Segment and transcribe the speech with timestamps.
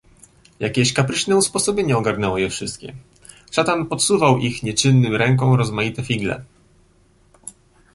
[0.59, 2.93] "Jakieś kapryśne usposobienie ogarnęło je wszystkie;
[3.51, 6.43] szatan podsuwał ich nieczynnym rękom rozmaite figle."